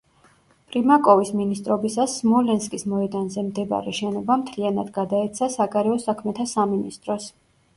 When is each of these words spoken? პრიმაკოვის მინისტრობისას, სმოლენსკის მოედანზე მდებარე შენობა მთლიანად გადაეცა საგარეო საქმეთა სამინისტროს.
პრიმაკოვის 0.75 1.31
მინისტრობისას, 1.41 2.15
სმოლენსკის 2.21 2.85
მოედანზე 2.93 3.43
მდებარე 3.51 3.93
შენობა 4.01 4.39
მთლიანად 4.45 4.91
გადაეცა 4.97 5.51
საგარეო 5.59 6.01
საქმეთა 6.07 6.49
სამინისტროს. 6.55 7.31